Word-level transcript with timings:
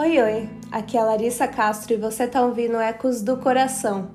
Oi, 0.00 0.16
oi, 0.22 0.48
aqui 0.70 0.96
é 0.96 1.00
a 1.00 1.04
Larissa 1.04 1.48
Castro 1.48 1.92
e 1.92 1.96
você 1.96 2.22
está 2.22 2.40
ouvindo 2.42 2.78
Ecos 2.78 3.20
do 3.20 3.36
Coração. 3.36 4.12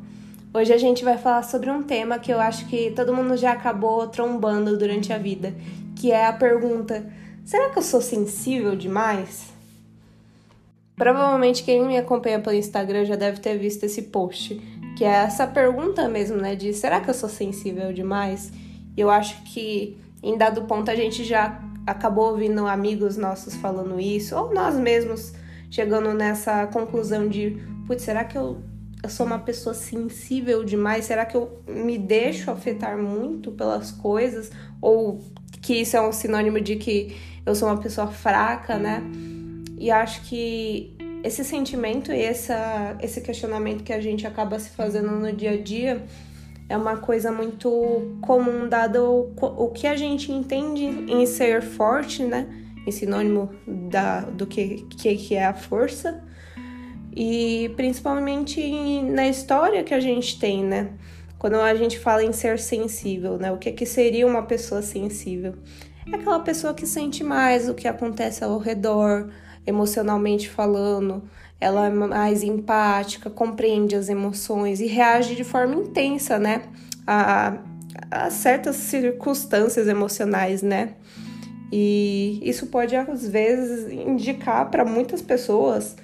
Hoje 0.54 0.72
a 0.72 0.78
gente 0.78 1.04
vai 1.04 1.18
falar 1.18 1.44
sobre 1.44 1.70
um 1.70 1.84
tema 1.84 2.18
que 2.18 2.32
eu 2.32 2.40
acho 2.40 2.68
que 2.68 2.92
todo 2.92 3.14
mundo 3.14 3.36
já 3.36 3.52
acabou 3.52 4.08
trombando 4.08 4.78
durante 4.78 5.12
a 5.12 5.18
vida, 5.18 5.54
que 5.94 6.10
é 6.10 6.26
a 6.26 6.32
pergunta: 6.32 7.06
será 7.44 7.70
que 7.70 7.80
eu 7.80 7.84
sou 7.84 8.00
sensível 8.00 8.78
demais? 8.78 9.50
Provavelmente 10.96 11.64
quem 11.64 11.86
me 11.86 11.98
acompanha 11.98 12.40
pelo 12.40 12.56
Instagram 12.56 13.04
já 13.04 13.18
deve 13.18 13.42
ter 13.42 13.58
visto 13.58 13.84
esse 13.84 14.04
post, 14.04 14.56
que 14.98 15.04
é 15.04 15.10
essa 15.10 15.46
pergunta 15.46 16.08
mesmo, 16.08 16.38
né, 16.38 16.56
de 16.56 16.72
será 16.72 17.02
que 17.02 17.10
eu 17.10 17.14
sou 17.14 17.28
sensível 17.28 17.92
demais? 17.92 18.54
E 18.96 19.02
eu 19.02 19.10
acho 19.10 19.44
que 19.44 19.98
em 20.24 20.38
dado 20.38 20.62
ponto 20.62 20.90
a 20.90 20.96
gente 20.96 21.26
já 21.26 21.62
acabou 21.86 22.32
ouvindo 22.32 22.66
amigos 22.68 23.18
nossos 23.18 23.54
falando 23.58 24.00
isso, 24.00 24.34
ou 24.34 24.54
nós 24.54 24.76
mesmos 24.76 25.43
chegando 25.74 26.14
nessa 26.14 26.68
conclusão 26.68 27.28
de, 27.28 27.58
putz, 27.88 28.04
será 28.04 28.24
que 28.24 28.38
eu, 28.38 28.62
eu 29.02 29.10
sou 29.10 29.26
uma 29.26 29.40
pessoa 29.40 29.74
sensível 29.74 30.64
demais? 30.64 31.06
Será 31.06 31.26
que 31.26 31.36
eu 31.36 31.64
me 31.68 31.98
deixo 31.98 32.52
afetar 32.52 32.96
muito 32.96 33.52
pelas 33.52 33.90
coisas? 33.90 34.52
Ou 34.80 35.20
que 35.64 35.74
isso 35.74 35.98
é 35.98 36.02
um 36.08 36.12
sinônimo 36.12 36.62
de 36.62 36.76
que 36.76 37.18
eu 37.44 37.56
sou 37.56 37.68
uma 37.68 37.82
pessoa 37.82 38.06
fraca, 38.06 38.78
né? 38.78 39.02
E 39.80 39.90
acho 39.90 40.22
que 40.26 40.96
esse 41.24 41.44
sentimento 41.44 42.12
e 42.12 42.22
essa, 42.22 42.96
esse 43.02 43.20
questionamento 43.20 43.84
que 43.84 43.94
a 43.94 44.00
gente 44.00 44.28
acaba 44.28 44.60
se 44.60 44.70
fazendo 44.70 45.10
no 45.10 45.34
dia 45.34 45.54
a 45.54 45.58
dia 45.58 46.04
é 46.70 46.78
uma 46.78 46.98
coisa 46.98 47.32
muito 47.32 48.20
comum, 48.22 48.70
dado 48.70 49.34
o, 49.42 49.66
o 49.66 49.72
que 49.72 49.88
a 49.88 49.96
gente 49.96 50.32
entende 50.32 50.86
em 50.86 51.26
ser 51.26 51.64
forte, 51.64 52.22
né? 52.24 52.63
Em 52.86 52.92
sinônimo 52.92 53.50
da, 53.68 54.22
do 54.22 54.46
que, 54.46 54.86
que, 54.90 55.16
que 55.16 55.36
é 55.36 55.46
a 55.46 55.54
força, 55.54 56.24
e 57.16 57.72
principalmente 57.76 59.02
na 59.04 59.28
história 59.28 59.84
que 59.84 59.94
a 59.94 60.00
gente 60.00 60.40
tem, 60.40 60.64
né? 60.64 60.90
Quando 61.38 61.56
a 61.56 61.76
gente 61.76 62.00
fala 62.00 62.24
em 62.24 62.32
ser 62.32 62.58
sensível, 62.58 63.38
né? 63.38 63.52
O 63.52 63.58
que, 63.58 63.72
que 63.72 63.86
seria 63.86 64.26
uma 64.26 64.44
pessoa 64.44 64.82
sensível? 64.82 65.56
É 66.12 66.16
aquela 66.16 66.40
pessoa 66.40 66.74
que 66.74 66.88
sente 66.88 67.24
mais 67.24 67.70
o 67.70 67.74
que 67.74 67.88
acontece 67.88 68.44
ao 68.44 68.58
redor, 68.58 69.30
emocionalmente 69.66 70.50
falando, 70.50 71.24
ela 71.60 71.88
é 71.88 71.90
mais 71.90 72.44
empática, 72.44 73.30
compreende 73.30 73.96
as 73.96 74.10
emoções 74.10 74.82
e 74.82 74.88
reage 74.88 75.36
de 75.36 75.44
forma 75.44 75.76
intensa, 75.76 76.38
né? 76.38 76.64
A, 77.08 77.58
a 78.12 78.30
certas 78.30 78.76
circunstâncias 78.76 79.88
emocionais, 79.88 80.62
né? 80.62 80.96
E 81.76 82.40
isso 82.44 82.68
pode, 82.68 82.96
às 82.96 83.28
vezes, 83.28 83.92
indicar 83.92 84.70
para 84.70 84.86
muitas 84.86 85.24
pessoas 85.24 85.96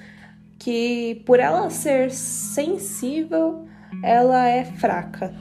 que, 0.58 1.22
por 1.28 1.40
ela 1.40 1.70
ser 1.70 2.10
sensível, 2.10 3.68
ela 4.04 4.48
é 4.48 4.66
fraca, 4.66 5.32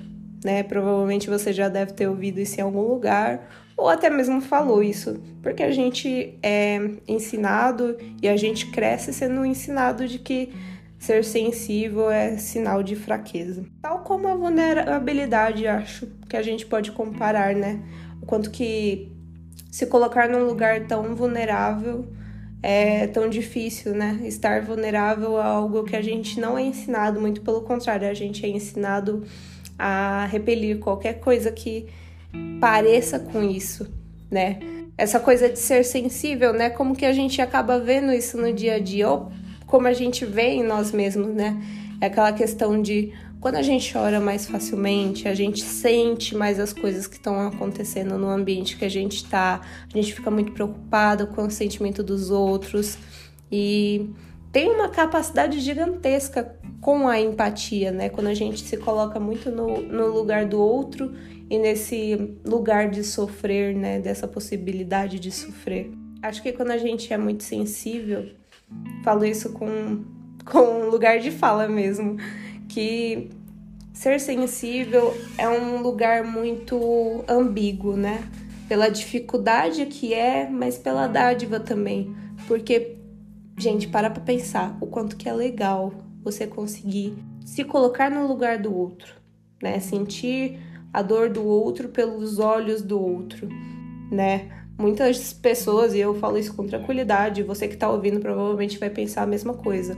né? 0.45 0.63
Provavelmente 0.63 1.31
você 1.31 1.51
já 1.51 1.71
deve 1.71 1.95
ter 1.95 2.09
ouvido 2.09 2.39
isso 2.41 2.61
em 2.61 2.63
algum 2.63 2.83
lugar, 2.83 3.49
ou 3.75 3.89
até 3.89 4.11
mesmo 4.11 4.43
falou 4.43 4.83
isso, 4.83 5.19
porque 5.43 5.63
a 5.63 5.71
gente 5.71 6.39
é 6.43 6.79
ensinado 7.09 7.97
e 8.21 8.29
a 8.29 8.37
gente 8.37 8.71
cresce 8.71 9.15
sendo 9.15 9.47
ensinado 9.47 10.07
de 10.07 10.19
que 10.19 10.53
ser 10.99 11.25
sensível 11.25 12.11
é 12.11 12.37
sinal 12.37 12.83
de 12.83 12.95
fraqueza. 12.97 13.65
Tal 13.81 14.01
como 14.01 14.29
a 14.29 14.35
vulnerabilidade, 14.35 15.67
acho 15.67 16.07
que 16.29 16.37
a 16.37 16.43
gente 16.43 16.67
pode 16.67 16.93
comparar, 16.93 17.55
né? 17.55 17.81
O 18.21 18.27
quanto 18.27 18.51
que 18.51 19.17
se 19.71 19.87
colocar 19.87 20.29
num 20.29 20.45
lugar 20.45 20.87
tão 20.87 21.15
vulnerável 21.15 22.07
é 22.63 23.07
tão 23.07 23.29
difícil, 23.29 23.95
né? 23.95 24.19
Estar 24.25 24.63
vulnerável 24.63 25.37
a 25.37 25.45
algo 25.45 25.85
que 25.85 25.95
a 25.95 26.03
gente 26.03 26.41
não 26.41 26.59
é 26.59 26.63
ensinado, 26.63 27.21
muito 27.21 27.41
pelo 27.43 27.63
contrário, 27.63 28.09
a 28.09 28.15
gente 28.15 28.45
é 28.45 28.49
ensinado 28.49 29.25
a 29.79 30.27
repelir 30.27 30.79
qualquer 30.79 31.21
coisa 31.21 31.53
que 31.53 31.87
pareça 32.61 33.19
com 33.19 33.43
isso, 33.43 33.87
né? 34.31 34.59
Essa 34.97 35.21
coisa 35.21 35.49
de 35.49 35.59
ser 35.59 35.85
sensível, 35.85 36.53
né? 36.53 36.69
Como 36.69 36.97
que 36.97 37.07
a 37.07 37.13
gente 37.13 37.41
acaba 37.41 37.79
vendo 37.79 38.13
isso 38.13 38.37
no 38.37 38.53
dia 38.53 38.75
a 38.75 38.79
dia, 38.81 39.09
ou 39.09 39.31
como 39.67 39.87
a 39.87 39.93
gente 39.93 40.25
vê 40.25 40.49
em 40.49 40.65
nós 40.65 40.91
mesmos, 40.91 41.33
né? 41.33 41.63
É 42.01 42.07
aquela 42.07 42.33
questão 42.33 42.83
de 42.83 43.13
quando 43.41 43.55
a 43.55 43.63
gente 43.63 43.93
chora 43.93 44.21
mais 44.21 44.47
facilmente, 44.47 45.29
a 45.29 45.35
gente 45.35 45.63
sente 45.63 46.35
mais 46.35 46.59
as 46.59 46.73
coisas 46.73 47.07
que 47.07 47.17
estão 47.17 47.47
acontecendo 47.47 48.19
no 48.19 48.29
ambiente 48.29 48.77
que 48.77 48.85
a 48.85 48.89
gente 48.89 49.17
está, 49.17 49.61
a 49.93 49.97
gente 49.97 50.13
fica 50.13 50.31
muito 50.31 50.53
preocupado 50.53 51.29
com 51.29 51.47
o 51.47 51.51
sentimento 51.51 52.03
dos 52.03 52.31
outros 52.31 52.99
e 53.51 54.11
tem 54.51 54.71
uma 54.71 54.89
capacidade 54.89 55.61
gigantesca 55.61 56.57
com 56.81 57.07
a 57.07 57.21
empatia, 57.21 57.93
né? 57.93 58.09
Quando 58.09 58.29
a 58.29 58.35
gente 58.35 58.61
se 58.61 58.77
coloca 58.77 59.21
muito 59.21 59.51
no, 59.51 59.83
no 59.83 60.09
lugar 60.09 60.47
do 60.47 60.61
outro 60.61 61.15
e 61.51 61.59
nesse 61.59 62.37
lugar 62.45 62.91
de 62.91 63.05
sofrer, 63.05 63.75
né? 63.75 64.01
Dessa 64.01 64.27
possibilidade 64.27 65.21
de 65.21 65.31
sofrer. 65.31 65.91
Acho 66.23 66.43
que 66.43 66.53
quando 66.53 66.71
a 66.71 66.79
gente 66.79 67.13
é 67.13 67.19
muito 67.19 67.45
sensível, 67.45 68.31
falo 69.05 69.25
isso 69.25 69.53
com, 69.53 70.05
com 70.45 70.89
lugar 70.89 71.21
de 71.21 71.31
fala 71.31 71.69
mesmo 71.69 72.17
que 72.69 73.31
ser 73.93 74.21
sensível 74.21 75.17
é 75.37 75.49
um 75.49 75.83
lugar 75.83 76.23
muito 76.23 77.25
ambíguo, 77.27 77.97
né? 77.97 78.23
Pela 78.69 78.89
dificuldade 78.89 79.87
que 79.87 80.15
é, 80.15 80.49
mas 80.49 80.79
pela 80.79 81.07
dádiva 81.07 81.59
também. 81.59 82.15
Porque, 82.47 82.97
gente, 83.59 83.89
para 83.89 84.11
pra 84.11 84.23
pensar 84.23 84.77
o 84.81 84.87
quanto 84.87 85.17
que 85.17 85.29
é 85.29 85.33
legal 85.33 85.93
você 86.23 86.47
conseguir 86.47 87.17
se 87.45 87.65
colocar 87.65 88.11
no 88.11 88.29
lugar 88.29 88.59
do 88.59 88.73
outro, 88.73 89.15
né? 89.63 89.81
Sentir 89.81 90.61
a 90.93 91.03
dor 91.03 91.31
do 91.31 91.45
outro 91.45 91.89
pelos 91.89 92.39
olhos 92.39 92.83
do 92.83 93.01
outro, 93.01 93.49
né? 94.13 94.49
Muitas 94.79 95.33
pessoas, 95.33 95.93
e 95.93 95.99
eu 95.99 96.15
falo 96.15 96.39
isso 96.39 96.55
com 96.55 96.67
tranquilidade, 96.67 97.43
você 97.43 97.67
que 97.67 97.77
tá 97.77 97.91
ouvindo 97.91 98.21
provavelmente 98.21 98.79
vai 98.79 98.91
pensar 98.91 99.23
a 99.23 99.27
mesma 99.27 99.55
coisa 99.55 99.97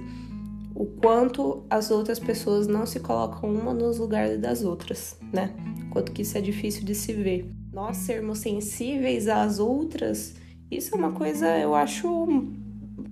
o 0.80 0.86
quanto 0.86 1.62
as 1.68 1.90
outras 1.90 2.18
pessoas 2.18 2.66
não 2.66 2.86
se 2.86 3.00
colocam 3.00 3.52
uma 3.52 3.74
nos 3.74 3.98
lugares 3.98 4.40
das 4.40 4.64
outras, 4.64 5.14
né? 5.30 5.50
Quanto 5.90 6.10
que 6.10 6.22
isso 6.22 6.38
é 6.38 6.40
difícil 6.40 6.86
de 6.86 6.94
se 6.94 7.12
ver. 7.12 7.52
Nós 7.70 7.98
sermos 7.98 8.38
sensíveis 8.38 9.28
às 9.28 9.58
outras, 9.58 10.36
isso 10.70 10.94
é 10.94 10.98
uma 10.98 11.12
coisa 11.12 11.46
eu 11.58 11.74
acho 11.74 12.48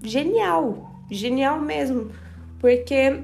genial, 0.02 1.04
genial 1.10 1.60
mesmo, 1.60 2.10
porque 2.58 3.22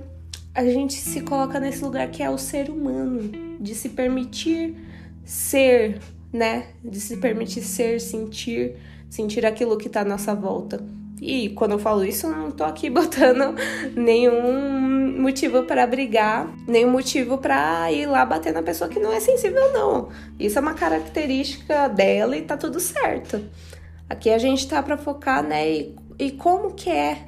a 0.55 0.65
gente 0.66 0.93
se 0.93 1.22
coloca 1.22 1.59
nesse 1.59 1.82
lugar 1.82 2.11
que 2.11 2.22
é 2.22 2.28
o 2.28 2.37
ser 2.37 2.69
humano, 2.69 3.31
de 3.59 3.75
se 3.75 3.88
permitir 3.88 4.76
ser, 5.25 6.00
né? 6.31 6.66
De 6.84 7.00
se 7.00 7.16
permitir 7.16 7.62
ser, 7.62 7.99
sentir, 7.99 8.76
sentir 9.09 9.47
aquilo 9.47 9.78
que 9.78 9.87
está 9.87 10.03
à 10.03 10.05
nossa 10.05 10.34
volta. 10.34 10.84
E 11.26 11.48
quando 11.48 11.72
eu 11.72 11.78
falo 11.78 12.04
isso, 12.04 12.28
não 12.28 12.50
tô 12.50 12.64
aqui 12.64 12.90
botando 12.92 13.54
nenhum 13.96 15.22
motivo 15.22 15.62
para 15.62 15.86
brigar, 15.86 16.54
nenhum 16.68 16.90
motivo 16.90 17.38
para 17.38 17.90
ir 17.90 18.04
lá 18.04 18.26
bater 18.26 18.52
na 18.52 18.62
pessoa 18.62 18.90
que 18.90 19.00
não 19.00 19.10
é 19.10 19.20
sensível, 19.20 19.72
não. 19.72 20.10
Isso 20.38 20.58
é 20.58 20.60
uma 20.60 20.74
característica 20.74 21.88
dela 21.88 22.36
e 22.36 22.42
tá 22.42 22.58
tudo 22.58 22.78
certo. 22.78 23.42
Aqui 24.06 24.28
a 24.28 24.36
gente 24.36 24.68
tá 24.68 24.82
para 24.82 24.98
focar, 24.98 25.42
né, 25.42 25.66
e, 25.66 25.96
e, 26.18 26.30
como 26.32 26.74
que 26.74 26.90
é, 26.90 27.24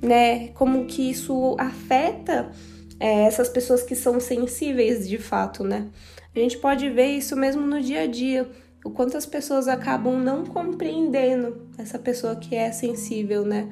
né, 0.00 0.48
como 0.54 0.84
que 0.84 1.10
isso 1.10 1.56
afeta 1.58 2.52
é, 3.00 3.24
essas 3.24 3.48
pessoas 3.48 3.82
que 3.82 3.96
são 3.96 4.20
sensíveis 4.20 5.08
de 5.08 5.18
fato, 5.18 5.64
né? 5.64 5.88
A 6.32 6.38
gente 6.38 6.56
pode 6.56 6.88
ver 6.88 7.08
isso 7.08 7.34
mesmo 7.34 7.66
no 7.66 7.80
dia 7.82 8.02
a 8.02 8.06
dia 8.06 8.48
o 8.84 8.90
quanto 8.90 9.16
as 9.16 9.26
pessoas 9.26 9.68
acabam 9.68 10.18
não 10.18 10.44
compreendendo 10.44 11.66
essa 11.76 11.98
pessoa 11.98 12.36
que 12.36 12.54
é 12.54 12.72
sensível, 12.72 13.44
né? 13.44 13.68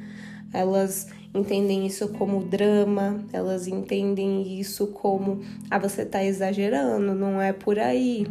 Elas 0.52 1.08
entendem 1.34 1.86
isso 1.86 2.08
como 2.08 2.44
drama, 2.44 3.24
elas 3.32 3.66
entendem 3.66 4.58
isso 4.58 4.88
como 4.88 5.40
ah, 5.70 5.78
você 5.78 6.04
tá 6.04 6.24
exagerando, 6.24 7.14
não 7.14 7.40
é 7.40 7.52
por 7.52 7.78
aí. 7.78 8.26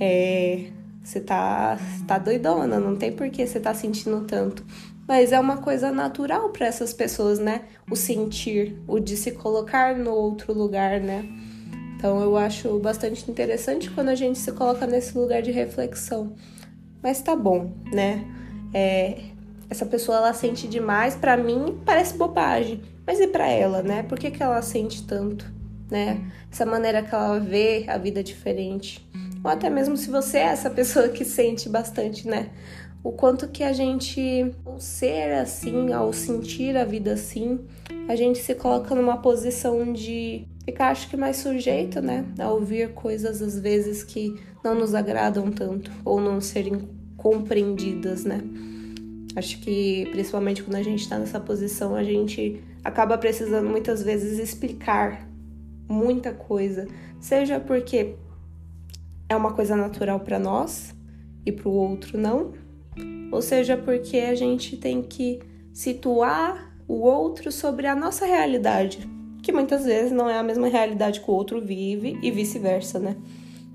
É, 0.00 0.70
você 1.02 1.20
tá, 1.20 1.78
tá 2.06 2.18
doidona, 2.18 2.80
não 2.80 2.96
tem 2.96 3.12
por 3.12 3.28
que 3.30 3.46
você 3.46 3.60
tá 3.60 3.74
sentindo 3.74 4.22
tanto. 4.26 4.64
Mas 5.06 5.32
é 5.32 5.38
uma 5.38 5.58
coisa 5.58 5.92
natural 5.92 6.48
para 6.48 6.66
essas 6.66 6.94
pessoas, 6.94 7.38
né? 7.38 7.62
O 7.90 7.94
sentir, 7.94 8.78
o 8.88 8.98
de 8.98 9.16
se 9.16 9.32
colocar 9.32 9.94
no 9.96 10.12
outro 10.12 10.54
lugar, 10.54 10.98
né? 11.00 11.28
Então 12.04 12.20
eu 12.20 12.36
acho 12.36 12.78
bastante 12.80 13.30
interessante 13.30 13.90
quando 13.90 14.10
a 14.10 14.14
gente 14.14 14.38
se 14.38 14.52
coloca 14.52 14.86
nesse 14.86 15.16
lugar 15.16 15.40
de 15.40 15.50
reflexão. 15.50 16.34
Mas 17.02 17.22
tá 17.22 17.34
bom, 17.34 17.72
né? 17.90 18.22
É, 18.74 19.20
essa 19.70 19.86
pessoa 19.86 20.18
ela 20.18 20.34
sente 20.34 20.68
demais, 20.68 21.14
para 21.14 21.34
mim 21.34 21.80
parece 21.82 22.14
bobagem. 22.18 22.82
Mas 23.06 23.20
e 23.20 23.26
para 23.26 23.48
ela, 23.48 23.82
né? 23.82 24.02
Por 24.02 24.18
que, 24.18 24.30
que 24.30 24.42
ela 24.42 24.60
sente 24.60 25.02
tanto, 25.06 25.50
né? 25.90 26.30
Essa 26.52 26.66
maneira 26.66 27.02
que 27.02 27.14
ela 27.14 27.40
vê 27.40 27.86
a 27.88 27.96
vida 27.96 28.22
diferente. 28.22 29.02
Ou 29.44 29.50
até 29.50 29.68
mesmo 29.68 29.96
se 29.96 30.10
você 30.10 30.38
é 30.38 30.44
essa 30.44 30.70
pessoa 30.70 31.08
que 31.08 31.24
sente 31.24 31.68
bastante, 31.68 32.26
né? 32.26 32.50
o 33.04 33.12
quanto 33.12 33.46
que 33.48 33.62
a 33.62 33.70
gente, 33.70 34.50
ao 34.64 34.80
ser 34.80 35.34
assim, 35.34 35.92
ao 35.92 36.10
sentir 36.10 36.74
a 36.74 36.86
vida 36.86 37.12
assim, 37.12 37.60
a 38.08 38.16
gente 38.16 38.38
se 38.38 38.54
coloca 38.54 38.94
numa 38.94 39.18
posição 39.18 39.92
de 39.92 40.48
ficar, 40.64 40.88
acho 40.88 41.10
que, 41.10 41.16
mais 41.16 41.36
sujeito, 41.36 42.00
né, 42.00 42.24
a 42.38 42.50
ouvir 42.50 42.94
coisas 42.94 43.42
às 43.42 43.60
vezes 43.60 44.02
que 44.02 44.34
não 44.64 44.74
nos 44.74 44.94
agradam 44.94 45.50
tanto 45.50 45.92
ou 46.02 46.18
não 46.18 46.40
serem 46.40 46.88
compreendidas, 47.18 48.24
né. 48.24 48.40
Acho 49.36 49.60
que, 49.60 50.08
principalmente 50.10 50.62
quando 50.62 50.76
a 50.76 50.82
gente 50.82 51.02
está 51.02 51.18
nessa 51.18 51.38
posição, 51.38 51.94
a 51.94 52.02
gente 52.02 52.62
acaba 52.82 53.18
precisando 53.18 53.68
muitas 53.68 54.02
vezes 54.02 54.38
explicar 54.38 55.28
muita 55.86 56.32
coisa, 56.32 56.88
seja 57.20 57.60
porque 57.60 58.14
é 59.28 59.36
uma 59.36 59.52
coisa 59.52 59.76
natural 59.76 60.20
para 60.20 60.38
nós 60.38 60.94
e 61.44 61.52
para 61.52 61.68
o 61.68 61.72
outro 61.72 62.18
não, 62.18 62.52
ou 63.30 63.42
seja 63.42 63.76
porque 63.76 64.18
a 64.18 64.34
gente 64.34 64.76
tem 64.76 65.02
que 65.02 65.40
situar 65.72 66.74
o 66.86 67.00
outro 67.00 67.50
sobre 67.50 67.86
a 67.86 67.94
nossa 67.94 68.26
realidade, 68.26 69.08
que 69.42 69.52
muitas 69.52 69.84
vezes 69.84 70.12
não 70.12 70.28
é 70.28 70.38
a 70.38 70.42
mesma 70.42 70.68
realidade 70.68 71.20
que 71.20 71.30
o 71.30 71.34
outro 71.34 71.60
vive 71.60 72.18
e 72.22 72.30
vice-versa, 72.30 72.98
né? 72.98 73.16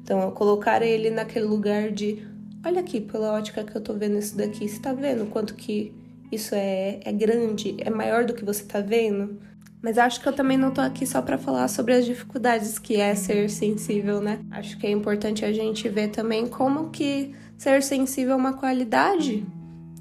Então, 0.01 0.31
colocar 0.31 0.81
ele 0.81 1.09
naquele 1.09 1.45
lugar 1.45 1.91
de 1.91 2.25
olha 2.65 2.81
aqui, 2.81 2.99
pela 2.99 3.33
ótica 3.33 3.63
que 3.63 3.75
eu 3.75 3.81
tô 3.81 3.93
vendo 3.93 4.17
isso 4.17 4.35
daqui, 4.35 4.67
você 4.67 4.79
tá 4.79 4.93
vendo 4.93 5.29
quanto 5.29 5.53
que 5.55 5.93
isso 6.31 6.53
é, 6.53 6.99
é 7.03 7.11
grande, 7.11 7.75
é 7.79 7.89
maior 7.89 8.25
do 8.25 8.33
que 8.33 8.43
você 8.43 8.63
tá 8.63 8.81
vendo? 8.81 9.39
Mas 9.81 9.97
acho 9.97 10.21
que 10.21 10.27
eu 10.27 10.33
também 10.33 10.57
não 10.57 10.71
tô 10.71 10.81
aqui 10.81 11.05
só 11.05 11.21
para 11.21 11.37
falar 11.37 11.67
sobre 11.69 11.93
as 11.93 12.05
dificuldades 12.05 12.77
que 12.77 12.97
é 12.97 13.15
ser 13.15 13.49
sensível, 13.49 14.19
né? 14.19 14.39
Acho 14.51 14.77
que 14.77 14.85
é 14.85 14.91
importante 14.91 15.45
a 15.45 15.53
gente 15.53 15.87
ver 15.87 16.09
também 16.09 16.47
como 16.47 16.89
que 16.89 17.33
ser 17.57 17.81
sensível 17.81 18.33
é 18.33 18.35
uma 18.35 18.53
qualidade, 18.53 19.45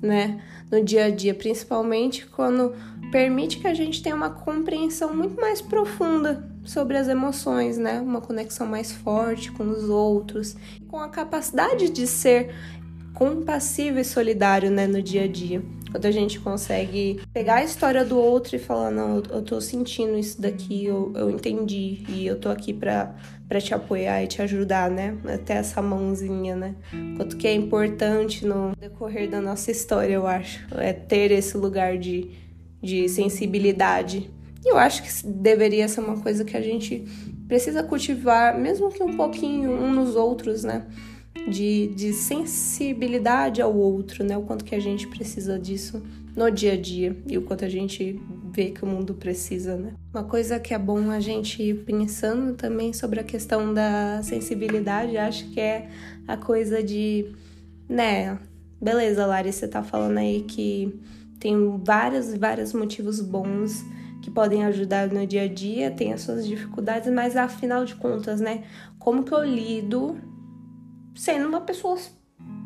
né? 0.03 0.41
No 0.71 0.83
dia 0.83 1.05
a 1.05 1.11
dia, 1.11 1.33
principalmente 1.33 2.27
quando 2.27 2.75
permite 3.13 3.59
que 3.59 3.67
a 3.67 3.75
gente 3.75 4.03
tenha 4.03 4.17
uma 4.17 4.31
compreensão 4.31 5.15
muito 5.15 5.41
mais 5.41 5.63
profunda 5.63 6.49
sobre 6.65 6.97
as 6.97 7.09
emoções, 7.09 7.79
né? 7.79 8.01
Uma 8.01 8.21
conexão 8.21 8.67
mais 8.67 8.93
forte 8.93 9.51
com 9.53 9.65
os 9.71 9.89
outros, 9.89 10.57
com 10.89 10.99
a 10.99 11.09
capacidade 11.09 11.89
de 11.89 12.07
ser 12.07 12.55
compassivo 13.19 13.99
e 13.99 14.05
solidário, 14.05 14.71
né, 14.71 14.87
no 14.87 15.03
dia 15.03 15.25
a 15.25 15.27
dia. 15.27 15.61
Quando 15.91 16.07
a 16.07 16.11
gente 16.13 16.39
consegue 16.39 17.21
pegar 17.33 17.57
a 17.57 17.65
história 17.65 18.05
do 18.05 18.17
outro 18.17 18.55
e 18.55 18.59
falar, 18.61 18.93
não, 18.93 19.17
eu 19.17 19.43
tô 19.43 19.61
sentindo 19.61 20.17
isso 20.17 20.41
daqui, 20.41 20.85
eu, 20.85 21.13
eu 21.17 21.29
entendi 21.29 22.05
e 22.09 22.25
eu 22.25 22.39
tô 22.39 22.49
aqui 22.49 22.73
pra, 22.73 23.17
pra 23.49 23.61
te 23.61 23.75
apoiar 23.75 24.23
e 24.23 24.29
te 24.29 24.41
ajudar, 24.41 24.89
né? 24.89 25.19
Até 25.25 25.55
essa 25.55 25.83
mãozinha, 25.83 26.55
né? 26.55 26.77
Quanto 27.17 27.37
que 27.37 27.49
é 27.49 27.53
importante 27.53 28.47
no 28.47 28.77
decorrer 28.79 29.29
da 29.29 29.41
nossa 29.41 29.73
história, 29.73 30.15
eu 30.15 30.27
acho, 30.27 30.65
é 30.77 30.93
ter 30.93 31.33
esse 31.33 31.57
lugar 31.57 31.99
de, 31.99 32.31
de 32.81 33.09
sensibilidade. 33.09 34.31
E 34.65 34.71
eu 34.71 34.79
acho 34.79 35.03
que 35.03 35.27
deveria 35.27 35.89
ser 35.89 36.01
uma 36.01 36.21
coisa 36.21 36.45
que 36.45 36.57
a 36.57 36.63
gente 36.63 37.05
precisa 37.49 37.83
cultivar, 37.83 38.57
mesmo 38.57 38.91
que 38.91 39.03
um 39.03 39.17
pouquinho 39.17 39.73
um 39.73 39.93
nos 39.93 40.15
outros, 40.15 40.63
né? 40.63 40.87
De, 41.47 41.89
de 41.89 42.13
sensibilidade 42.13 43.61
ao 43.61 43.75
outro, 43.75 44.25
né? 44.25 44.37
O 44.37 44.43
quanto 44.43 44.65
que 44.65 44.75
a 44.75 44.81
gente 44.81 45.07
precisa 45.07 45.59
disso 45.59 46.03
no 46.37 46.51
dia 46.51 46.75
a 46.75 46.77
dia 46.77 47.17
e 47.27 47.37
o 47.37 47.43
quanto 47.43 47.65
a 47.65 47.69
gente 47.69 48.21
vê 48.53 48.71
que 48.71 48.85
o 48.85 48.87
mundo 48.87 49.15
precisa, 49.15 49.77
né? 49.77 49.95
Uma 50.15 50.25
coisa 50.25 50.59
que 50.59 50.73
é 50.73 50.79
bom 50.79 51.11
a 51.11 51.21
gente 51.21 51.63
ir 51.63 51.85
pensando 51.85 52.55
também 52.55 52.93
sobre 52.93 53.21
a 53.21 53.25
questão 53.25 53.75
da 53.75 54.21
sensibilidade, 54.23 55.17
acho 55.17 55.51
que 55.51 55.61
é 55.61 55.89
a 56.27 56.37
coisa 56.37 56.83
de, 56.83 57.33
né? 57.89 58.39
Beleza, 58.81 59.27
Lari, 59.27 59.53
você 59.53 59.67
tá 59.67 59.83
falando 59.83 60.19
aí 60.19 60.43
que 60.43 60.95
tem 61.41 61.57
vários 61.85 62.33
e 62.33 62.39
vários 62.39 62.73
motivos 62.73 63.21
bons 63.21 63.85
que 64.23 64.31
podem 64.31 64.65
ajudar 64.65 65.09
no 65.09 65.27
dia 65.27 65.43
a 65.43 65.49
dia, 65.49 65.91
tem 65.91 66.13
as 66.13 66.21
suas 66.21 66.47
dificuldades, 66.47 67.13
mas 67.13 67.37
afinal 67.37 67.85
de 67.85 67.95
contas, 67.95 68.41
né? 68.41 68.65
Como 68.99 69.25
que 69.25 69.33
eu 69.33 69.43
lido 69.45 70.17
sendo 71.19 71.49
uma 71.49 71.61
pessoa 71.61 71.99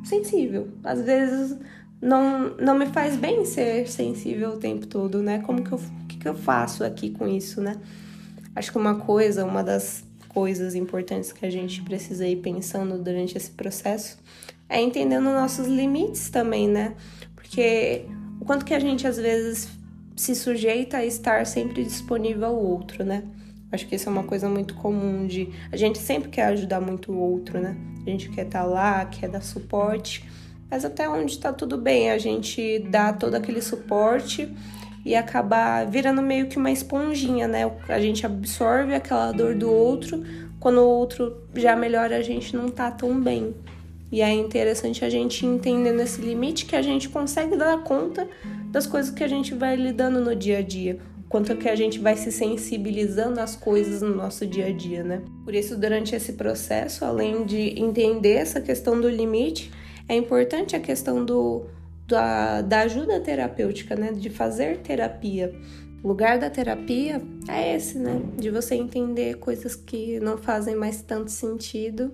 sensível. 0.04 0.68
Às 0.84 1.00
vezes 1.00 1.58
não, 2.00 2.50
não 2.56 2.78
me 2.78 2.86
faz 2.86 3.16
bem 3.16 3.44
ser 3.46 3.88
sensível 3.88 4.50
o 4.50 4.56
tempo 4.58 4.86
todo, 4.86 5.22
né? 5.22 5.38
Como 5.40 5.64
que 5.64 5.72
eu, 5.72 5.80
que, 6.06 6.18
que 6.18 6.28
eu 6.28 6.34
faço 6.34 6.84
aqui 6.84 7.10
com 7.10 7.26
isso, 7.26 7.62
né? 7.62 7.80
Acho 8.54 8.70
que 8.70 8.76
uma 8.76 8.96
coisa, 8.96 9.44
uma 9.44 9.64
das 9.64 10.04
coisas 10.28 10.74
importantes 10.74 11.32
que 11.32 11.46
a 11.46 11.50
gente 11.50 11.80
precisa 11.82 12.26
ir 12.26 12.36
pensando 12.36 12.98
durante 12.98 13.36
esse 13.36 13.50
processo 13.50 14.18
é 14.68 14.80
entendendo 14.80 15.24
nossos 15.24 15.66
limites 15.66 16.28
também, 16.28 16.68
né? 16.68 16.94
Porque 17.34 18.04
o 18.38 18.44
quanto 18.44 18.66
que 18.66 18.74
a 18.74 18.78
gente 18.78 19.06
às 19.06 19.16
vezes 19.16 19.68
se 20.14 20.34
sujeita 20.34 20.98
a 20.98 21.06
estar 21.06 21.46
sempre 21.46 21.82
disponível 21.84 22.48
ao 22.48 22.56
outro, 22.56 23.02
né? 23.02 23.24
Acho 23.72 23.86
que 23.86 23.96
isso 23.96 24.06
é 24.06 24.12
uma 24.12 24.22
coisa 24.22 24.50
muito 24.50 24.74
comum 24.74 25.26
de 25.26 25.48
a 25.72 25.76
gente 25.78 25.96
sempre 25.96 26.28
quer 26.28 26.44
ajudar 26.48 26.78
muito 26.78 27.10
o 27.10 27.18
outro, 27.18 27.58
né? 27.58 27.74
A 28.06 28.10
gente 28.10 28.28
quer 28.28 28.44
estar 28.44 28.60
tá 28.60 28.66
lá, 28.66 29.04
quer 29.06 29.30
dar 29.30 29.40
suporte, 29.40 30.28
mas 30.70 30.84
até 30.84 31.08
onde 31.08 31.32
está 31.32 31.54
tudo 31.54 31.78
bem, 31.78 32.10
a 32.10 32.18
gente 32.18 32.80
dá 32.90 33.14
todo 33.14 33.34
aquele 33.34 33.62
suporte 33.62 34.54
e 35.06 35.16
acabar 35.16 35.86
virando 35.86 36.20
meio 36.20 36.48
que 36.48 36.58
uma 36.58 36.70
esponjinha, 36.70 37.48
né? 37.48 37.62
A 37.88 37.98
gente 37.98 38.26
absorve 38.26 38.94
aquela 38.94 39.32
dor 39.32 39.54
do 39.54 39.72
outro, 39.72 40.22
quando 40.60 40.78
o 40.78 40.86
outro 40.86 41.48
já 41.54 41.74
melhora, 41.74 42.18
a 42.18 42.22
gente 42.22 42.54
não 42.54 42.68
tá 42.68 42.90
tão 42.90 43.18
bem. 43.18 43.54
E 44.10 44.20
é 44.20 44.30
interessante 44.30 45.02
a 45.02 45.08
gente 45.08 45.46
entender 45.46 45.92
nesse 45.92 46.20
limite 46.20 46.66
que 46.66 46.76
a 46.76 46.82
gente 46.82 47.08
consegue 47.08 47.56
dar 47.56 47.78
conta 47.78 48.28
das 48.70 48.86
coisas 48.86 49.10
que 49.10 49.24
a 49.24 49.28
gente 49.28 49.54
vai 49.54 49.74
lidando 49.76 50.20
no 50.20 50.36
dia 50.36 50.58
a 50.58 50.62
dia 50.62 50.98
quanto 51.32 51.56
que 51.56 51.66
a 51.66 51.74
gente 51.74 51.98
vai 51.98 52.14
se 52.14 52.30
sensibilizando 52.30 53.40
às 53.40 53.56
coisas 53.56 54.02
no 54.02 54.14
nosso 54.14 54.46
dia 54.46 54.66
a 54.66 54.70
dia, 54.70 55.02
né? 55.02 55.22
Por 55.46 55.54
isso, 55.54 55.78
durante 55.78 56.14
esse 56.14 56.34
processo, 56.34 57.06
além 57.06 57.46
de 57.46 57.80
entender 57.80 58.34
essa 58.34 58.60
questão 58.60 59.00
do 59.00 59.08
limite, 59.08 59.72
é 60.06 60.14
importante 60.14 60.76
a 60.76 60.80
questão 60.80 61.24
do, 61.24 61.64
da, 62.06 62.60
da 62.60 62.80
ajuda 62.80 63.18
terapêutica, 63.18 63.96
né? 63.96 64.12
De 64.12 64.28
fazer 64.28 64.80
terapia. 64.80 65.58
O 66.04 66.08
lugar 66.08 66.38
da 66.38 66.50
terapia 66.50 67.22
é 67.48 67.76
esse, 67.76 67.96
né? 67.96 68.20
De 68.36 68.50
você 68.50 68.74
entender 68.74 69.38
coisas 69.38 69.74
que 69.74 70.20
não 70.20 70.36
fazem 70.36 70.76
mais 70.76 71.00
tanto 71.00 71.30
sentido 71.30 72.12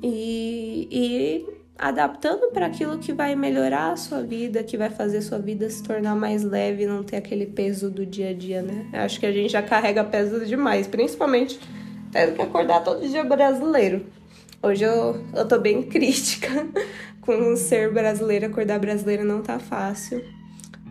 e, 0.00 0.86
e 0.88 1.53
adaptando 1.78 2.52
para 2.52 2.66
aquilo 2.66 2.98
que 2.98 3.12
vai 3.12 3.34
melhorar 3.34 3.92
a 3.92 3.96
sua 3.96 4.22
vida, 4.22 4.62
que 4.62 4.76
vai 4.76 4.90
fazer 4.90 5.18
a 5.18 5.22
sua 5.22 5.38
vida 5.38 5.68
se 5.68 5.82
tornar 5.82 6.14
mais 6.14 6.44
leve, 6.44 6.86
não 6.86 7.02
ter 7.02 7.16
aquele 7.16 7.46
peso 7.46 7.90
do 7.90 8.06
dia 8.06 8.30
a 8.30 8.32
dia, 8.32 8.62
né? 8.62 8.88
Acho 8.92 9.18
que 9.18 9.26
a 9.26 9.32
gente 9.32 9.50
já 9.50 9.62
carrega 9.62 10.04
peso 10.04 10.44
demais, 10.46 10.86
principalmente 10.86 11.58
tendo 12.12 12.34
que 12.34 12.42
acordar 12.42 12.84
todo 12.84 13.06
dia 13.08 13.24
brasileiro. 13.24 14.06
Hoje 14.62 14.84
eu, 14.84 15.20
eu 15.34 15.46
tô 15.46 15.58
bem 15.58 15.82
crítica 15.88 16.48
com 17.20 17.56
ser 17.56 17.92
brasileira, 17.92 18.46
acordar 18.46 18.78
brasileira 18.78 19.24
não 19.24 19.42
tá 19.42 19.58
fácil. 19.58 20.24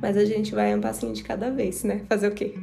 Mas 0.02 0.18
a 0.18 0.26
gente 0.26 0.54
vai 0.54 0.76
um 0.76 0.82
passinho 0.82 1.14
de 1.14 1.24
cada 1.24 1.50
vez, 1.50 1.84
né? 1.86 2.02
Fazer 2.10 2.28
o 2.28 2.32
quê? 2.32 2.54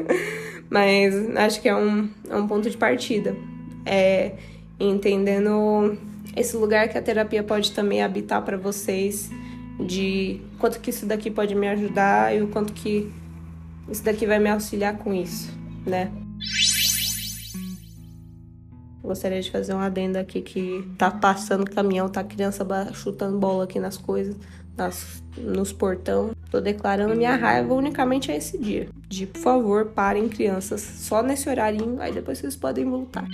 mas 0.70 1.14
acho 1.36 1.60
que 1.60 1.68
é 1.68 1.76
um, 1.76 2.08
é 2.28 2.34
um 2.34 2.46
ponto 2.46 2.70
de 2.70 2.76
partida. 2.76 3.36
É 3.84 4.32
entendendo 4.78 5.98
esse 6.36 6.56
lugar 6.56 6.88
que 6.88 6.96
a 6.96 7.02
terapia 7.02 7.42
pode 7.42 7.72
também 7.72 8.02
habitar 8.02 8.42
para 8.42 8.56
vocês, 8.56 9.30
de 9.78 10.40
quanto 10.58 10.80
que 10.80 10.90
isso 10.90 11.06
daqui 11.06 11.30
pode 11.30 11.54
me 11.54 11.68
ajudar 11.68 12.34
e 12.34 12.42
o 12.42 12.48
quanto 12.48 12.72
que 12.72 13.10
isso 13.88 14.04
daqui 14.04 14.26
vai 14.26 14.38
me 14.38 14.48
auxiliar 14.48 14.96
com 14.98 15.12
isso, 15.12 15.52
né? 15.86 16.10
Gostaria 19.02 19.40
de 19.40 19.50
fazer 19.50 19.74
um 19.74 19.80
adendo 19.80 20.18
aqui 20.18 20.40
que 20.40 20.88
tá 20.96 21.10
passando 21.10 21.64
caminhão, 21.64 22.08
tá 22.08 22.22
criança 22.22 22.64
chutando 22.92 23.38
bola 23.38 23.64
aqui 23.64 23.80
nas 23.80 23.96
coisas, 23.96 24.36
nas, 24.76 25.22
nos 25.36 25.72
portão. 25.72 26.30
Tô 26.50 26.60
declarando 26.60 27.16
minha 27.16 27.34
raiva 27.34 27.74
unicamente 27.74 28.30
a 28.30 28.36
esse 28.36 28.58
dia. 28.58 28.88
De, 29.08 29.26
por 29.26 29.40
favor, 29.40 29.86
parem 29.86 30.28
crianças 30.28 30.80
só 30.80 31.22
nesse 31.22 31.48
horário, 31.48 32.00
aí 32.00 32.12
depois 32.12 32.38
vocês 32.38 32.54
podem 32.54 32.84
voltar. 32.84 33.26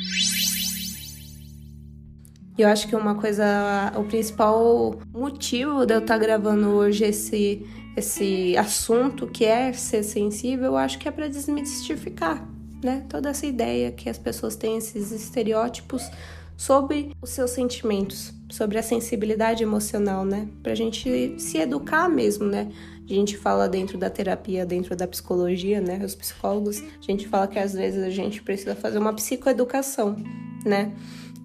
E 2.59 2.63
eu 2.63 2.69
acho 2.69 2.89
que 2.89 2.97
uma 2.97 3.15
coisa, 3.15 3.93
o 3.97 4.05
principal 4.05 4.99
motivo 5.13 5.85
de 5.85 5.95
eu 5.95 5.99
estar 5.99 6.15
tá 6.15 6.19
gravando 6.19 6.71
hoje 6.71 7.05
esse, 7.05 7.67
esse 7.97 8.57
assunto 8.57 9.27
que 9.27 9.45
é 9.45 9.73
ser 9.75 10.03
sensível, 10.03 10.67
eu 10.67 10.77
acho 10.77 10.99
que 10.99 11.07
é 11.07 11.11
para 11.11 11.29
desmistificar, 11.29 12.49
né? 12.83 13.05
Toda 13.11 13.29
essa 13.29 13.45
ideia 13.45 13.93
que 13.93 14.09
as 14.09 14.17
pessoas 14.17 14.57
têm 14.57 14.79
esses 14.79 15.13
estereótipos 15.13 16.11
sobre 16.57 17.13
os 17.21 17.29
seus 17.29 17.51
sentimentos, 17.51 18.33
sobre 18.51 18.79
a 18.79 18.83
sensibilidade 18.83 19.63
emocional, 19.63 20.25
né? 20.25 20.49
Pra 20.63 20.75
gente 20.75 21.39
se 21.39 21.59
educar 21.59 22.09
mesmo, 22.09 22.47
né? 22.47 22.73
A 23.09 23.13
gente 23.13 23.37
fala 23.37 23.69
dentro 23.69 23.99
da 23.99 24.09
terapia, 24.09 24.65
dentro 24.65 24.97
da 24.97 25.07
psicologia, 25.07 25.81
né? 25.81 26.03
Os 26.03 26.15
psicólogos, 26.15 26.81
a 26.81 27.03
gente 27.03 27.29
fala 27.29 27.47
que 27.47 27.59
às 27.59 27.75
vezes 27.75 28.03
a 28.03 28.11
gente 28.11 28.43
precisa 28.43 28.75
fazer 28.75 28.99
uma 28.99 29.13
psicoeducação, 29.13 30.17
né? 30.65 30.93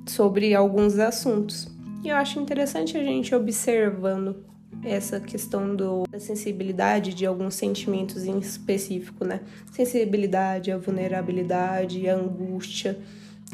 Sobre 0.05 0.53
alguns 0.53 0.97
assuntos. 0.99 1.67
E 2.03 2.09
eu 2.09 2.15
acho 2.15 2.39
interessante 2.39 2.97
a 2.97 3.03
gente 3.03 3.33
observando 3.35 4.43
essa 4.83 5.19
questão 5.19 5.75
do, 5.75 6.03
da 6.09 6.19
sensibilidade 6.19 7.13
de 7.13 7.25
alguns 7.25 7.55
sentimentos 7.55 8.23
em 8.25 8.39
específico, 8.39 9.23
né? 9.23 9.41
Sensibilidade, 9.71 10.71
a 10.71 10.77
vulnerabilidade, 10.77 12.09
a 12.09 12.15
angústia. 12.15 12.97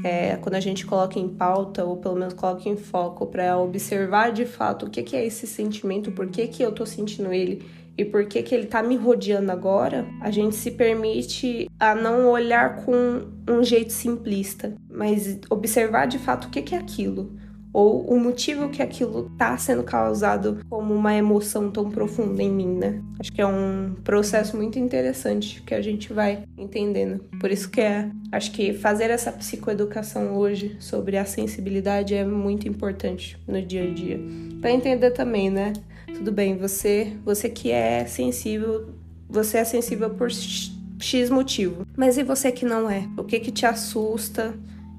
É, 0.03 0.37
quando 0.37 0.55
a 0.55 0.59
gente 0.59 0.85
coloca 0.85 1.19
em 1.19 1.27
pauta, 1.27 1.83
ou 1.83 1.97
pelo 1.97 2.15
menos 2.15 2.33
coloca 2.33 2.69
em 2.69 2.77
foco, 2.77 3.25
para 3.25 3.57
observar 3.57 4.31
de 4.31 4.45
fato 4.45 4.85
o 4.85 4.89
que, 4.89 5.01
que 5.01 5.15
é 5.15 5.25
esse 5.25 5.47
sentimento, 5.47 6.11
por 6.11 6.27
que, 6.27 6.47
que 6.47 6.63
eu 6.63 6.71
tô 6.71 6.85
sentindo 6.85 7.33
ele 7.33 7.65
e 7.97 8.05
por 8.05 8.25
que, 8.25 8.43
que 8.43 8.53
ele 8.53 8.67
tá 8.67 8.83
me 8.83 8.95
rodeando 8.95 9.51
agora, 9.51 10.07
a 10.21 10.29
gente 10.29 10.55
se 10.55 10.71
permite 10.71 11.69
a 11.79 11.95
não 11.95 12.29
olhar 12.29 12.83
com 12.85 13.25
um 13.49 13.63
jeito 13.63 13.91
simplista, 13.91 14.75
mas 14.89 15.39
observar 15.49 16.05
de 16.05 16.19
fato 16.19 16.45
o 16.45 16.49
que, 16.49 16.61
que 16.61 16.75
é 16.75 16.77
aquilo 16.77 17.35
ou 17.73 18.01
o 18.11 18.19
motivo 18.19 18.69
que 18.69 18.81
aquilo 18.81 19.29
tá 19.37 19.55
sendo 19.55 19.83
causado 19.83 20.59
como 20.67 20.95
uma 20.95 21.13
emoção 21.13 21.69
tão 21.69 21.91
profunda 21.91 22.41
em 22.41 22.49
mim, 22.49 22.75
né? 22.75 23.01
Acho 23.19 23.31
que 23.31 23.39
é 23.39 23.45
um 23.45 23.93
processo 24.03 24.57
muito 24.57 24.79
interessante 24.79 25.61
que 25.61 25.75
a 25.75 25.81
gente 25.81 26.11
vai 26.11 26.43
entendendo. 26.57 27.19
Por 27.39 27.51
isso 27.51 27.69
que 27.69 27.81
é, 27.81 28.09
acho 28.31 28.51
que 28.51 28.73
fazer 28.73 29.11
essa 29.11 29.31
psicoeducação 29.31 30.35
hoje 30.35 30.75
sobre 30.79 31.17
a 31.17 31.25
sensibilidade 31.25 32.15
é 32.15 32.25
muito 32.25 32.67
importante 32.67 33.37
no 33.47 33.61
dia 33.61 33.83
a 33.83 33.93
dia. 33.93 34.19
Para 34.59 34.71
entender 34.71 35.11
também, 35.11 35.51
né? 35.51 35.73
Tudo 36.13 36.31
bem, 36.31 36.57
você, 36.57 37.13
você 37.23 37.49
que 37.49 37.71
é 37.71 38.05
sensível, 38.05 38.93
você 39.29 39.57
é 39.57 39.63
sensível 39.63 40.09
por 40.09 40.29
X 40.31 41.29
motivo. 41.29 41.85
Mas 41.95 42.17
e 42.17 42.23
você 42.23 42.51
que 42.51 42.65
não 42.65 42.89
é? 42.89 43.07
O 43.17 43.23
que 43.23 43.39
que 43.39 43.51
te 43.51 43.65
assusta 43.65 44.53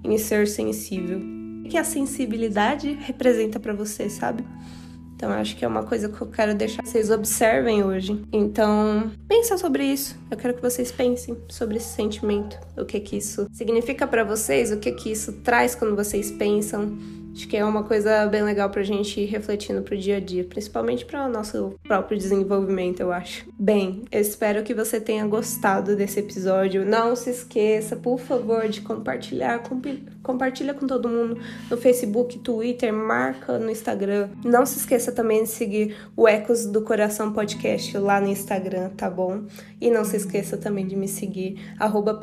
em 0.04 0.16
ser 0.16 0.46
sensível? 0.46 1.38
que 1.68 1.76
a 1.76 1.84
sensibilidade 1.84 2.92
representa 3.02 3.60
para 3.60 3.72
você, 3.72 4.08
sabe? 4.08 4.44
Então 5.14 5.30
acho 5.30 5.56
que 5.56 5.64
é 5.64 5.68
uma 5.68 5.82
coisa 5.82 6.08
que 6.08 6.20
eu 6.20 6.28
quero 6.28 6.54
deixar 6.54 6.84
vocês 6.84 7.10
observem 7.10 7.82
hoje. 7.82 8.22
Então, 8.32 9.10
pensa 9.26 9.58
sobre 9.58 9.84
isso. 9.84 10.16
Eu 10.30 10.36
quero 10.36 10.54
que 10.54 10.62
vocês 10.62 10.92
pensem 10.92 11.36
sobre 11.48 11.76
esse 11.76 11.88
sentimento, 11.88 12.56
o 12.76 12.84
que 12.84 13.00
que 13.00 13.16
isso 13.16 13.48
significa 13.52 14.06
para 14.06 14.22
vocês, 14.22 14.70
o 14.70 14.78
que 14.78 14.92
que 14.92 15.10
isso 15.10 15.32
traz 15.42 15.74
quando 15.74 15.96
vocês 15.96 16.30
pensam 16.30 16.96
Acho 17.38 17.46
que 17.46 17.56
é 17.56 17.64
uma 17.64 17.84
coisa 17.84 18.26
bem 18.26 18.42
legal 18.42 18.68
pra 18.68 18.82
gente 18.82 19.20
ir 19.20 19.26
refletindo 19.26 19.80
pro 19.82 19.96
dia 19.96 20.16
a 20.16 20.20
dia, 20.20 20.42
principalmente 20.42 21.04
para 21.06 21.24
o 21.24 21.30
nosso 21.30 21.78
próprio 21.84 22.18
desenvolvimento, 22.18 22.98
eu 22.98 23.12
acho. 23.12 23.46
Bem, 23.56 24.02
eu 24.10 24.20
espero 24.20 24.64
que 24.64 24.74
você 24.74 25.00
tenha 25.00 25.24
gostado 25.24 25.94
desse 25.94 26.18
episódio. 26.18 26.84
Não 26.84 27.14
se 27.14 27.30
esqueça, 27.30 27.94
por 27.94 28.18
favor, 28.18 28.68
de 28.68 28.80
compartilhar, 28.80 29.62
compartilha 30.20 30.74
com 30.74 30.84
todo 30.84 31.08
mundo 31.08 31.38
no 31.70 31.76
Facebook, 31.76 32.40
Twitter, 32.40 32.92
marca 32.92 33.56
no 33.56 33.70
Instagram. 33.70 34.30
Não 34.44 34.66
se 34.66 34.80
esqueça 34.80 35.12
também 35.12 35.44
de 35.44 35.50
seguir 35.50 35.96
o 36.16 36.26
Ecos 36.26 36.66
do 36.66 36.82
Coração 36.82 37.32
Podcast 37.32 37.96
lá 37.98 38.20
no 38.20 38.26
Instagram, 38.26 38.90
tá 38.96 39.08
bom? 39.08 39.44
E 39.80 39.92
não 39.92 40.04
se 40.04 40.16
esqueça 40.16 40.56
também 40.56 40.88
de 40.88 40.96
me 40.96 41.06
seguir, 41.06 41.72
arroba 41.78 42.18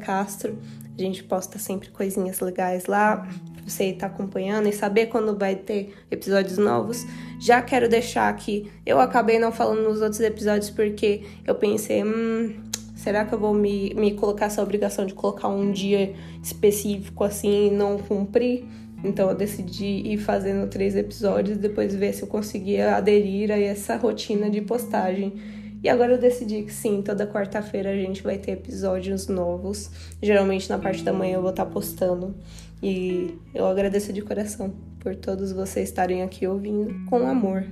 Castro. 0.00 0.58
A 0.98 1.02
gente 1.02 1.22
posta 1.22 1.58
sempre 1.58 1.90
coisinhas 1.90 2.40
legais 2.40 2.86
lá 2.86 3.28
você 3.64 3.84
estar 3.84 4.08
tá 4.08 4.14
acompanhando 4.14 4.68
e 4.68 4.72
saber 4.72 5.06
quando 5.06 5.36
vai 5.36 5.54
ter 5.54 5.94
episódios 6.10 6.58
novos. 6.58 7.06
Já 7.40 7.60
quero 7.62 7.88
deixar 7.88 8.28
aqui, 8.28 8.70
eu 8.86 9.00
acabei 9.00 9.38
não 9.38 9.52
falando 9.52 9.82
nos 9.82 10.00
outros 10.00 10.20
episódios 10.20 10.70
porque 10.70 11.22
eu 11.46 11.54
pensei, 11.54 12.04
hum, 12.04 12.54
será 12.94 13.24
que 13.24 13.32
eu 13.34 13.38
vou 13.38 13.54
me, 13.54 13.92
me 13.94 14.14
colocar 14.14 14.46
essa 14.46 14.62
obrigação 14.62 15.06
de 15.06 15.14
colocar 15.14 15.48
um 15.48 15.72
dia 15.72 16.14
específico 16.42 17.24
assim 17.24 17.68
e 17.68 17.70
não 17.70 17.98
cumprir? 17.98 18.64
Então 19.04 19.28
eu 19.28 19.34
decidi 19.34 19.84
ir 19.84 20.18
fazendo 20.18 20.68
três 20.68 20.94
episódios 20.94 21.58
depois 21.58 21.94
ver 21.94 22.12
se 22.12 22.22
eu 22.22 22.28
conseguia 22.28 22.96
aderir 22.96 23.50
a 23.50 23.58
essa 23.58 23.96
rotina 23.96 24.48
de 24.48 24.60
postagem. 24.60 25.34
E 25.82 25.88
agora 25.88 26.12
eu 26.12 26.18
decidi 26.18 26.62
que 26.62 26.72
sim, 26.72 27.02
toda 27.02 27.26
quarta-feira 27.26 27.90
a 27.90 27.96
gente 27.96 28.22
vai 28.22 28.38
ter 28.38 28.52
episódios 28.52 29.26
novos. 29.26 29.90
Geralmente 30.22 30.70
na 30.70 30.78
parte 30.78 31.02
da 31.02 31.12
manhã 31.12 31.34
eu 31.34 31.40
vou 31.40 31.50
estar 31.50 31.66
postando. 31.66 32.36
E 32.82 33.38
eu 33.54 33.66
agradeço 33.66 34.12
de 34.12 34.20
coração 34.20 34.74
por 34.98 35.14
todos 35.14 35.52
vocês 35.52 35.88
estarem 35.88 36.22
aqui 36.22 36.46
ouvindo 36.46 37.08
com 37.08 37.26
amor. 37.28 37.64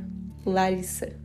Larissa. 0.47 1.20